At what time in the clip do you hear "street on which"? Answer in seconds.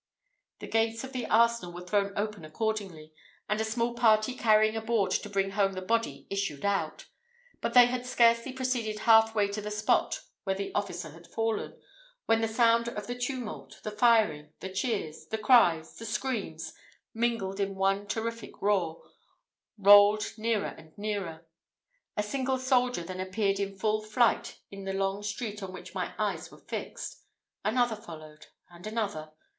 25.21-25.93